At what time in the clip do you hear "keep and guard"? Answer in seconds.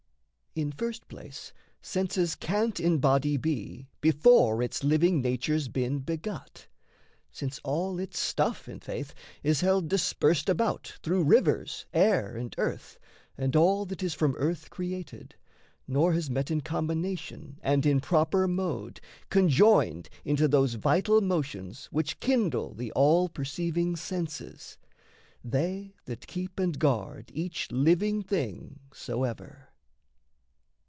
26.27-27.31